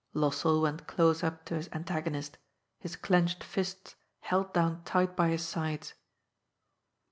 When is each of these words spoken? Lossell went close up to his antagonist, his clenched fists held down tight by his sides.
Lossell 0.15 0.63
went 0.63 0.87
close 0.87 1.23
up 1.23 1.45
to 1.45 1.53
his 1.53 1.69
antagonist, 1.71 2.39
his 2.79 2.95
clenched 2.95 3.43
fists 3.43 3.95
held 4.21 4.51
down 4.51 4.83
tight 4.83 5.15
by 5.15 5.29
his 5.29 5.45
sides. 5.47 5.93